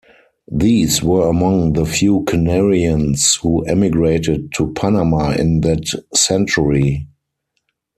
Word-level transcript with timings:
These 0.51 1.03
were 1.03 1.27
among 1.29 1.73
the 1.73 1.85
few 1.85 2.21
Canarians 2.21 3.39
who 3.41 3.61
emigrated 3.65 4.51
to 4.53 4.73
Panama 4.73 5.33
in 5.33 5.61
that 5.61 5.85
century. 6.15 7.05